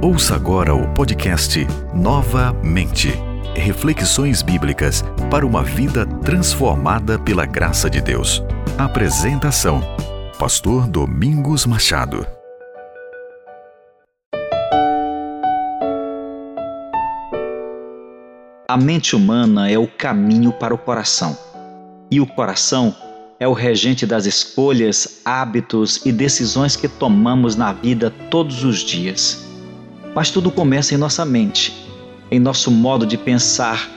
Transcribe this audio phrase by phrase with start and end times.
[0.00, 3.08] Ouça agora o podcast Nova Mente.
[3.56, 8.40] Reflexões bíblicas para uma vida transformada pela graça de Deus.
[8.78, 9.80] Apresentação:
[10.38, 12.24] Pastor Domingos Machado.
[18.68, 21.36] A mente humana é o caminho para o coração.
[22.08, 22.94] E o coração
[23.40, 29.47] é o regente das escolhas, hábitos e decisões que tomamos na vida todos os dias.
[30.18, 31.72] Mas tudo começa em nossa mente,
[32.28, 33.88] em nosso modo de pensar,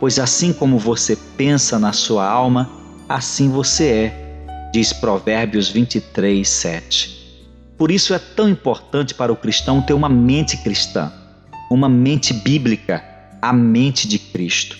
[0.00, 2.66] pois assim como você pensa na sua alma,
[3.06, 7.42] assim você é, diz Provérbios 23, 7.
[7.76, 11.12] Por isso é tão importante para o cristão ter uma mente cristã,
[11.70, 13.04] uma mente bíblica,
[13.42, 14.78] a mente de Cristo.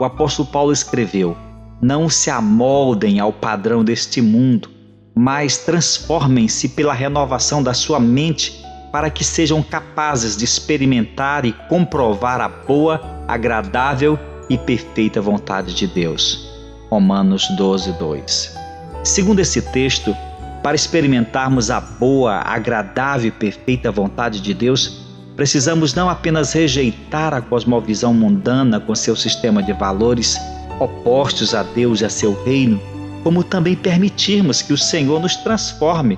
[0.00, 1.36] O apóstolo Paulo escreveu:
[1.80, 4.68] Não se amoldem ao padrão deste mundo,
[5.14, 8.63] mas transformem-se pela renovação da sua mente
[8.94, 14.16] para que sejam capazes de experimentar e comprovar a boa, agradável
[14.48, 16.48] e perfeita vontade de Deus.
[16.88, 18.56] Romanos 12, 2.
[19.02, 20.14] Segundo esse texto,
[20.62, 25.04] para experimentarmos a boa, agradável e perfeita vontade de Deus,
[25.34, 30.38] precisamos não apenas rejeitar a cosmovisão mundana com seu sistema de valores
[30.78, 32.80] opostos a Deus e a seu reino,
[33.24, 36.16] como também permitirmos que o Senhor nos transforme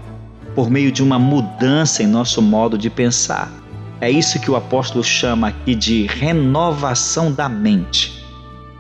[0.57, 3.53] por meio de uma mudança em nosso modo de pensar.
[4.01, 8.25] É isso que o apóstolo chama aqui de renovação da mente.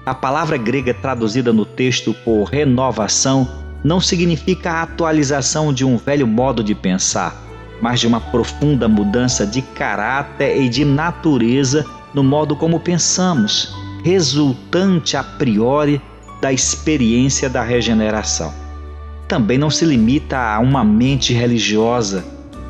[0.06, 3.46] A palavra grega traduzida no texto por renovação
[3.84, 7.36] não significa a atualização de um velho modo de pensar,
[7.82, 15.16] mas de uma profunda mudança de caráter e de natureza no modo como pensamos, resultante
[15.16, 16.00] a priori
[16.40, 18.65] da experiência da regeneração
[19.28, 22.24] também não se limita a uma mente religiosa,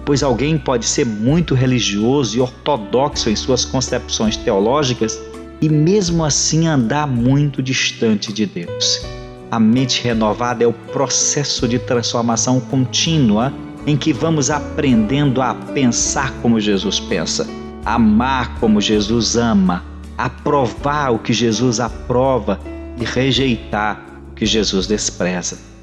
[0.04, 5.20] pois alguém pode ser muito religioso e ortodoxo em suas concepções teológicas
[5.60, 9.04] e mesmo assim andar muito distante de Deus.
[9.50, 13.52] A mente renovada é o processo de transformação contínua
[13.86, 17.46] em que vamos aprendendo a pensar como Jesus pensa,
[17.84, 19.84] amar como Jesus ama,
[20.18, 22.58] aprovar o que Jesus aprova
[23.00, 25.75] e rejeitar o que Jesus despreza.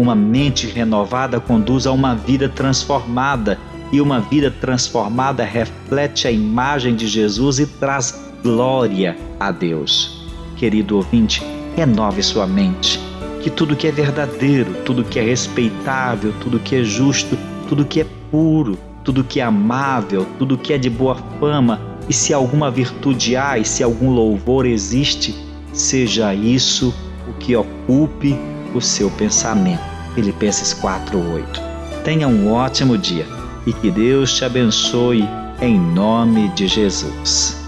[0.00, 3.58] Uma mente renovada conduz a uma vida transformada,
[3.92, 10.26] e uma vida transformada reflete a imagem de Jesus e traz glória a Deus.
[10.56, 11.42] Querido ouvinte,
[11.76, 12.98] renove sua mente.
[13.42, 17.36] Que tudo que é verdadeiro, tudo que é respeitável, tudo que é justo,
[17.68, 21.78] tudo que é puro, tudo que é amável, tudo que é de boa fama,
[22.08, 25.34] e se alguma virtude há e se algum louvor existe,
[25.74, 26.90] seja isso
[27.28, 28.34] o que ocupe
[28.74, 29.89] o seu pensamento.
[30.14, 31.60] Filipenses 4:8.
[32.04, 33.26] Tenha um ótimo dia
[33.66, 35.28] e que Deus te abençoe
[35.60, 37.60] em nome de Jesus.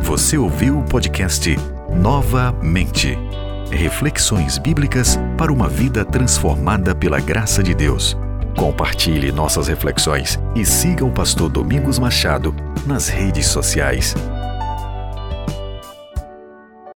[0.00, 1.56] Você ouviu o podcast
[2.00, 3.23] Nova Mente.
[3.70, 8.16] Reflexões bíblicas para uma vida transformada pela graça de Deus.
[8.56, 12.54] Compartilhe nossas reflexões e siga o pastor Domingos Machado
[12.86, 14.14] nas redes sociais.